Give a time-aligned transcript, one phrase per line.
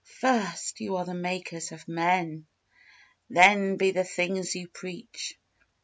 [0.19, 2.47] First: You are makers of men!
[3.29, 5.37] Then Be the things you preach!